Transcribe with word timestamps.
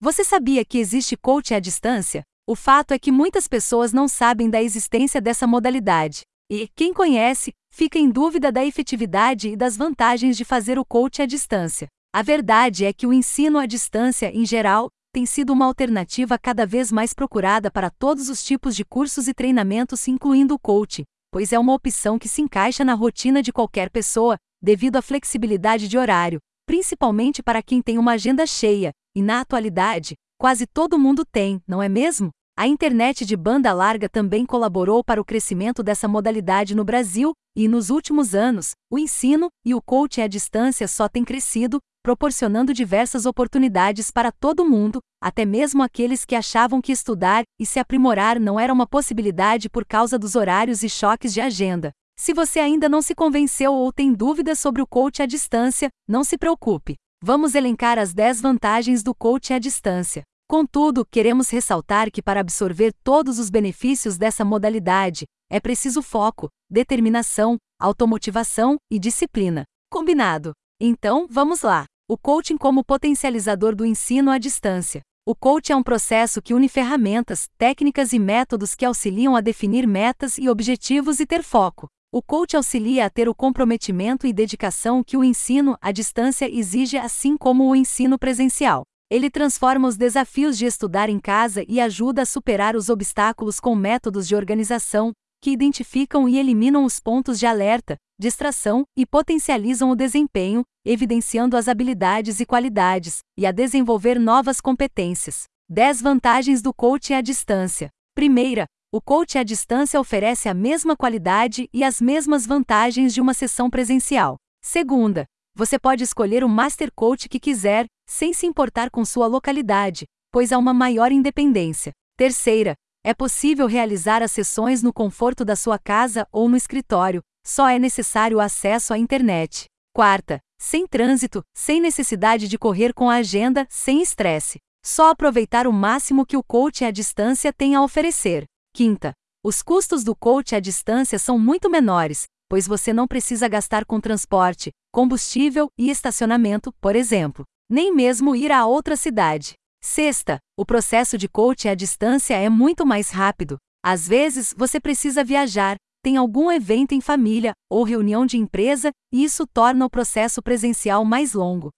Você 0.00 0.22
sabia 0.22 0.64
que 0.64 0.78
existe 0.78 1.16
coaching 1.16 1.54
à 1.54 1.58
distância? 1.58 2.22
O 2.46 2.54
fato 2.54 2.92
é 2.92 2.98
que 3.00 3.10
muitas 3.10 3.48
pessoas 3.48 3.92
não 3.92 4.06
sabem 4.06 4.48
da 4.48 4.62
existência 4.62 5.20
dessa 5.20 5.44
modalidade. 5.44 6.20
E, 6.48 6.68
quem 6.76 6.94
conhece, 6.94 7.52
fica 7.68 7.98
em 7.98 8.08
dúvida 8.08 8.52
da 8.52 8.64
efetividade 8.64 9.48
e 9.48 9.56
das 9.56 9.76
vantagens 9.76 10.36
de 10.36 10.44
fazer 10.44 10.78
o 10.78 10.84
coaching 10.84 11.22
à 11.22 11.26
distância. 11.26 11.88
A 12.14 12.22
verdade 12.22 12.84
é 12.84 12.92
que 12.92 13.08
o 13.08 13.12
ensino 13.12 13.58
à 13.58 13.66
distância, 13.66 14.30
em 14.32 14.46
geral, 14.46 14.88
tem 15.12 15.26
sido 15.26 15.52
uma 15.52 15.66
alternativa 15.66 16.38
cada 16.38 16.64
vez 16.64 16.92
mais 16.92 17.12
procurada 17.12 17.68
para 17.68 17.90
todos 17.90 18.28
os 18.28 18.44
tipos 18.44 18.76
de 18.76 18.84
cursos 18.84 19.26
e 19.26 19.34
treinamentos, 19.34 20.06
incluindo 20.06 20.54
o 20.54 20.60
coaching, 20.60 21.02
pois 21.32 21.52
é 21.52 21.58
uma 21.58 21.74
opção 21.74 22.20
que 22.20 22.28
se 22.28 22.40
encaixa 22.40 22.84
na 22.84 22.94
rotina 22.94 23.42
de 23.42 23.52
qualquer 23.52 23.90
pessoa, 23.90 24.36
devido 24.62 24.94
à 24.94 25.02
flexibilidade 25.02 25.88
de 25.88 25.98
horário, 25.98 26.38
principalmente 26.66 27.42
para 27.42 27.64
quem 27.64 27.82
tem 27.82 27.98
uma 27.98 28.12
agenda 28.12 28.46
cheia, 28.46 28.92
e 29.14 29.22
na 29.22 29.40
atualidade, 29.40 30.14
quase 30.38 30.66
todo 30.66 30.98
mundo 30.98 31.24
tem, 31.24 31.60
não 31.66 31.82
é 31.82 31.88
mesmo? 31.88 32.30
A 32.56 32.66
internet 32.66 33.24
de 33.24 33.36
banda 33.36 33.72
larga 33.72 34.08
também 34.08 34.44
colaborou 34.44 35.04
para 35.04 35.20
o 35.20 35.24
crescimento 35.24 35.80
dessa 35.80 36.08
modalidade 36.08 36.74
no 36.74 36.84
Brasil, 36.84 37.32
e 37.56 37.68
nos 37.68 37.88
últimos 37.88 38.34
anos, 38.34 38.72
o 38.90 38.98
ensino 38.98 39.48
e 39.64 39.74
o 39.74 39.80
coaching 39.80 40.22
à 40.22 40.26
distância 40.26 40.88
só 40.88 41.08
têm 41.08 41.24
crescido, 41.24 41.78
proporcionando 42.02 42.72
diversas 42.74 43.26
oportunidades 43.26 44.10
para 44.10 44.32
todo 44.32 44.64
mundo, 44.64 44.98
até 45.22 45.44
mesmo 45.44 45.82
aqueles 45.82 46.24
que 46.24 46.34
achavam 46.34 46.80
que 46.80 46.90
estudar 46.90 47.44
e 47.60 47.66
se 47.66 47.78
aprimorar 47.78 48.40
não 48.40 48.58
era 48.58 48.72
uma 48.72 48.86
possibilidade 48.86 49.68
por 49.68 49.84
causa 49.84 50.18
dos 50.18 50.34
horários 50.34 50.82
e 50.82 50.88
choques 50.88 51.32
de 51.32 51.40
agenda. 51.40 51.92
Se 52.18 52.34
você 52.34 52.58
ainda 52.58 52.88
não 52.88 53.00
se 53.00 53.14
convenceu 53.14 53.72
ou 53.72 53.92
tem 53.92 54.12
dúvidas 54.12 54.58
sobre 54.58 54.82
o 54.82 54.86
coaching 54.86 55.22
à 55.22 55.26
distância, 55.26 55.88
não 56.08 56.24
se 56.24 56.36
preocupe. 56.36 56.96
Vamos 57.20 57.56
elencar 57.56 57.98
as 57.98 58.14
10 58.14 58.40
vantagens 58.40 59.02
do 59.02 59.12
coaching 59.12 59.54
à 59.54 59.58
distância. 59.58 60.22
Contudo, 60.48 61.04
queremos 61.04 61.50
ressaltar 61.50 62.12
que 62.12 62.22
para 62.22 62.38
absorver 62.38 62.92
todos 63.02 63.40
os 63.40 63.50
benefícios 63.50 64.16
dessa 64.16 64.44
modalidade, 64.44 65.24
é 65.50 65.58
preciso 65.58 66.00
foco, 66.00 66.48
determinação, 66.70 67.56
automotivação 67.78 68.76
e 68.88 69.00
disciplina. 69.00 69.64
Combinado? 69.90 70.52
Então, 70.80 71.26
vamos 71.28 71.62
lá. 71.62 71.86
O 72.08 72.16
coaching 72.16 72.56
como 72.56 72.84
potencializador 72.84 73.74
do 73.74 73.84
ensino 73.84 74.30
à 74.30 74.38
distância. 74.38 75.00
O 75.26 75.34
coaching 75.34 75.72
é 75.72 75.76
um 75.76 75.82
processo 75.82 76.40
que 76.40 76.54
une 76.54 76.68
ferramentas, 76.68 77.48
técnicas 77.58 78.12
e 78.12 78.18
métodos 78.20 78.76
que 78.76 78.84
auxiliam 78.84 79.34
a 79.34 79.40
definir 79.40 79.88
metas 79.88 80.38
e 80.38 80.48
objetivos 80.48 81.18
e 81.18 81.26
ter 81.26 81.42
foco. 81.42 81.88
O 82.10 82.22
coach 82.22 82.56
auxilia 82.56 83.04
a 83.04 83.10
ter 83.10 83.28
o 83.28 83.34
comprometimento 83.34 84.26
e 84.26 84.32
dedicação 84.32 85.04
que 85.04 85.14
o 85.14 85.22
ensino 85.22 85.76
à 85.78 85.92
distância 85.92 86.50
exige, 86.50 86.96
assim 86.96 87.36
como 87.36 87.68
o 87.68 87.76
ensino 87.76 88.18
presencial. 88.18 88.84
Ele 89.10 89.28
transforma 89.28 89.86
os 89.86 89.94
desafios 89.94 90.56
de 90.56 90.64
estudar 90.64 91.10
em 91.10 91.18
casa 91.20 91.62
e 91.68 91.78
ajuda 91.78 92.22
a 92.22 92.26
superar 92.26 92.74
os 92.74 92.88
obstáculos 92.88 93.60
com 93.60 93.74
métodos 93.74 94.26
de 94.26 94.34
organização, 94.34 95.12
que 95.42 95.50
identificam 95.50 96.26
e 96.26 96.38
eliminam 96.38 96.82
os 96.82 96.98
pontos 96.98 97.38
de 97.38 97.44
alerta, 97.44 97.96
distração 98.18 98.84
e 98.96 99.04
potencializam 99.04 99.90
o 99.90 99.96
desempenho, 99.96 100.62
evidenciando 100.86 101.58
as 101.58 101.68
habilidades 101.68 102.40
e 102.40 102.46
qualidades, 102.46 103.18
e 103.36 103.44
a 103.44 103.52
desenvolver 103.52 104.18
novas 104.18 104.62
competências. 104.62 105.44
10 105.68 106.00
vantagens 106.00 106.62
do 106.62 106.72
coaching 106.72 107.12
à 107.12 107.20
distância. 107.20 107.90
Primeira, 108.14 108.64
o 108.90 109.02
coaching 109.02 109.38
à 109.38 109.42
distância 109.42 110.00
oferece 110.00 110.48
a 110.48 110.54
mesma 110.54 110.96
qualidade 110.96 111.68
e 111.74 111.84
as 111.84 112.00
mesmas 112.00 112.46
vantagens 112.46 113.12
de 113.12 113.20
uma 113.20 113.34
sessão 113.34 113.68
presencial. 113.68 114.36
Segunda, 114.62 115.26
você 115.54 115.78
pode 115.78 116.02
escolher 116.02 116.42
o 116.42 116.48
Master 116.48 116.90
Coach 116.94 117.28
que 117.28 117.38
quiser, 117.38 117.86
sem 118.08 118.32
se 118.32 118.46
importar 118.46 118.90
com 118.90 119.04
sua 119.04 119.26
localidade, 119.26 120.06
pois 120.32 120.52
há 120.52 120.58
uma 120.58 120.72
maior 120.72 121.12
independência. 121.12 121.92
Terceira, 122.16 122.74
é 123.04 123.12
possível 123.12 123.66
realizar 123.66 124.22
as 124.22 124.32
sessões 124.32 124.82
no 124.82 124.92
conforto 124.92 125.44
da 125.44 125.54
sua 125.54 125.78
casa 125.78 126.26
ou 126.32 126.48
no 126.48 126.56
escritório, 126.56 127.20
só 127.44 127.68
é 127.68 127.78
necessário 127.78 128.40
acesso 128.40 128.94
à 128.94 128.98
internet. 128.98 129.66
Quarta, 129.94 130.38
sem 130.58 130.86
trânsito, 130.86 131.42
sem 131.54 131.78
necessidade 131.78 132.48
de 132.48 132.56
correr 132.56 132.94
com 132.94 133.10
a 133.10 133.16
agenda, 133.16 133.66
sem 133.68 134.00
estresse. 134.00 134.58
Só 134.82 135.10
aproveitar 135.10 135.66
o 135.66 135.72
máximo 135.72 136.24
que 136.24 136.38
o 136.38 136.42
coach 136.42 136.84
à 136.84 136.90
distância 136.90 137.52
tem 137.52 137.74
a 137.74 137.82
oferecer. 137.82 138.46
Quinta, 138.74 139.12
os 139.44 139.62
custos 139.62 140.04
do 140.04 140.14
coach 140.14 140.54
à 140.54 140.60
distância 140.60 141.18
são 141.18 141.38
muito 141.38 141.70
menores, 141.70 142.24
pois 142.48 142.66
você 142.66 142.92
não 142.92 143.06
precisa 143.06 143.48
gastar 143.48 143.84
com 143.84 144.00
transporte, 144.00 144.70
combustível 144.92 145.68
e 145.78 145.90
estacionamento, 145.90 146.72
por 146.80 146.96
exemplo, 146.96 147.44
nem 147.70 147.94
mesmo 147.94 148.34
ir 148.34 148.50
a 148.50 148.66
outra 148.66 148.96
cidade. 148.96 149.54
Sexta, 149.82 150.38
o 150.58 150.66
processo 150.66 151.16
de 151.16 151.28
coaching 151.28 151.68
à 151.68 151.74
distância 151.74 152.34
é 152.34 152.48
muito 152.48 152.84
mais 152.84 153.10
rápido. 153.10 153.58
Às 153.84 154.08
vezes, 154.08 154.52
você 154.56 154.80
precisa 154.80 155.22
viajar, 155.22 155.76
tem 156.02 156.16
algum 156.16 156.50
evento 156.50 156.92
em 156.92 157.00
família 157.00 157.52
ou 157.70 157.84
reunião 157.84 158.26
de 158.26 158.36
empresa, 158.36 158.90
e 159.12 159.22
isso 159.22 159.46
torna 159.46 159.84
o 159.84 159.90
processo 159.90 160.42
presencial 160.42 161.04
mais 161.04 161.32
longo. 161.32 161.70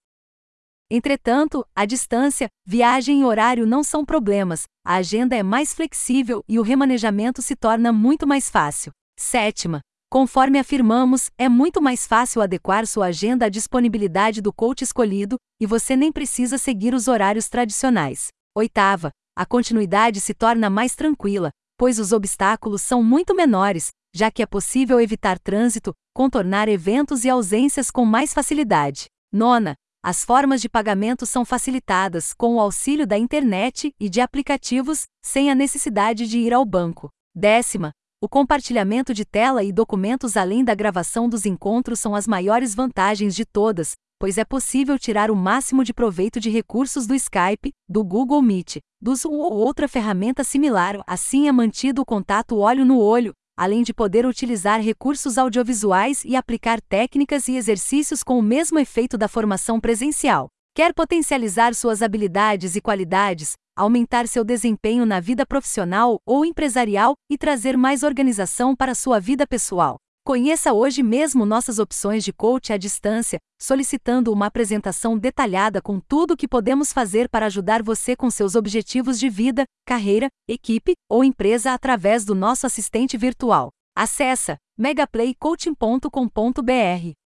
Entretanto, 0.93 1.65
a 1.73 1.85
distância, 1.85 2.49
viagem 2.65 3.21
e 3.21 3.23
horário 3.23 3.65
não 3.65 3.81
são 3.81 4.03
problemas, 4.03 4.63
a 4.85 4.95
agenda 4.95 5.37
é 5.37 5.41
mais 5.41 5.73
flexível 5.73 6.43
e 6.49 6.59
o 6.59 6.61
remanejamento 6.61 7.41
se 7.41 7.55
torna 7.55 7.93
muito 7.93 8.27
mais 8.27 8.49
fácil. 8.49 8.91
Sétima, 9.17 9.79
Conforme 10.11 10.59
afirmamos, 10.59 11.31
é 11.37 11.47
muito 11.47 11.81
mais 11.81 12.05
fácil 12.05 12.41
adequar 12.41 12.85
sua 12.85 13.05
agenda 13.05 13.45
à 13.45 13.49
disponibilidade 13.49 14.41
do 14.41 14.51
coach 14.51 14.81
escolhido, 14.81 15.37
e 15.57 15.65
você 15.65 15.95
nem 15.95 16.11
precisa 16.11 16.57
seguir 16.57 16.93
os 16.93 17.07
horários 17.07 17.47
tradicionais. 17.47 18.27
Oitava, 18.53 19.09
a 19.33 19.45
continuidade 19.45 20.19
se 20.19 20.33
torna 20.33 20.69
mais 20.69 20.95
tranquila, 20.95 21.49
pois 21.77 21.97
os 21.97 22.11
obstáculos 22.11 22.81
são 22.81 23.01
muito 23.01 23.33
menores, 23.33 23.91
já 24.13 24.29
que 24.29 24.43
é 24.43 24.45
possível 24.45 24.99
evitar 24.99 25.39
trânsito, 25.39 25.93
contornar 26.13 26.67
eventos 26.67 27.23
e 27.23 27.29
ausências 27.29 27.89
com 27.89 28.03
mais 28.03 28.33
facilidade. 28.33 29.05
Nona, 29.31 29.75
as 30.03 30.25
formas 30.25 30.59
de 30.59 30.67
pagamento 30.67 31.27
são 31.27 31.45
facilitadas 31.45 32.33
com 32.33 32.55
o 32.55 32.59
auxílio 32.59 33.05
da 33.05 33.19
internet 33.19 33.93
e 33.99 34.09
de 34.09 34.19
aplicativos, 34.19 35.05
sem 35.23 35.51
a 35.51 35.55
necessidade 35.55 36.27
de 36.27 36.39
ir 36.39 36.53
ao 36.53 36.65
banco. 36.65 37.09
Décima, 37.35 37.91
o 38.19 38.27
compartilhamento 38.27 39.13
de 39.13 39.23
tela 39.23 39.63
e 39.63 39.71
documentos 39.71 40.35
além 40.35 40.63
da 40.63 40.73
gravação 40.73 41.29
dos 41.29 41.45
encontros 41.45 41.99
são 41.99 42.15
as 42.15 42.25
maiores 42.25 42.73
vantagens 42.73 43.35
de 43.35 43.45
todas, 43.45 43.93
pois 44.19 44.39
é 44.39 44.45
possível 44.45 44.97
tirar 44.97 45.29
o 45.29 45.35
máximo 45.35 45.83
de 45.83 45.93
proveito 45.93 46.39
de 46.39 46.49
recursos 46.49 47.05
do 47.05 47.13
Skype, 47.13 47.71
do 47.87 48.03
Google 48.03 48.41
Meet, 48.41 48.77
dos 48.99 49.23
ou 49.23 49.53
outra 49.53 49.87
ferramenta 49.87 50.43
similar, 50.43 50.99
assim 51.05 51.47
é 51.47 51.51
mantido 51.51 52.01
o 52.01 52.05
contato 52.05 52.57
olho 52.57 52.83
no 52.85 52.99
olho, 52.99 53.33
além 53.61 53.83
de 53.83 53.93
poder 53.93 54.25
utilizar 54.25 54.81
recursos 54.81 55.37
audiovisuais 55.37 56.25
e 56.25 56.35
aplicar 56.35 56.81
técnicas 56.81 57.47
e 57.47 57.55
exercícios 57.55 58.23
com 58.23 58.39
o 58.39 58.41
mesmo 58.41 58.79
efeito 58.79 59.19
da 59.19 59.27
formação 59.27 59.79
presencial. 59.79 60.47
Quer 60.73 60.95
potencializar 60.95 61.75
suas 61.75 62.01
habilidades 62.01 62.75
e 62.75 62.81
qualidades, 62.81 63.53
aumentar 63.77 64.27
seu 64.27 64.43
desempenho 64.43 65.05
na 65.05 65.19
vida 65.19 65.45
profissional 65.45 66.19
ou 66.25 66.43
empresarial 66.43 67.13
e 67.29 67.37
trazer 67.37 67.77
mais 67.77 68.01
organização 68.01 68.75
para 68.75 68.95
sua 68.95 69.19
vida 69.19 69.45
pessoal? 69.45 69.97
Conheça 70.23 70.71
hoje 70.71 71.01
mesmo 71.01 71.47
nossas 71.47 71.79
opções 71.79 72.23
de 72.23 72.31
coach 72.31 72.71
à 72.71 72.77
distância, 72.77 73.39
solicitando 73.59 74.31
uma 74.31 74.45
apresentação 74.45 75.17
detalhada 75.17 75.81
com 75.81 75.99
tudo 75.99 76.35
o 76.35 76.37
que 76.37 76.47
podemos 76.47 76.93
fazer 76.93 77.27
para 77.27 77.47
ajudar 77.47 77.81
você 77.81 78.15
com 78.15 78.29
seus 78.29 78.53
objetivos 78.53 79.19
de 79.19 79.29
vida, 79.29 79.63
carreira, 79.83 80.27
equipe 80.47 80.93
ou 81.09 81.23
empresa 81.23 81.73
através 81.73 82.23
do 82.23 82.35
nosso 82.35 82.67
assistente 82.67 83.17
virtual. 83.17 83.71
Acesse 83.97 84.57
megaplaycoaching.com.br. 84.77 87.20